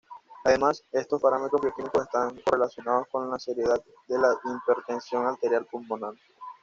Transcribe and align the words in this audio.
Además, 0.45 0.83
estos 0.91 1.21
parámetros 1.21 1.61
bioquímicos 1.61 2.01
están 2.05 2.35
correlacionados 2.41 3.05
con 3.11 3.29
la 3.29 3.37
seriedad 3.37 3.79
de 4.07 4.17
la 4.17 4.31
hipertensión 4.63 5.27
arterial 5.27 5.67
pulmonar. 5.67 6.15